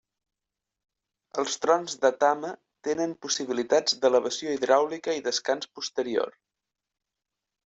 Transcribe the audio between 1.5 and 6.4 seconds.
trons de Tama tenen possibilitats d'elevació hidràulica i descans posterior.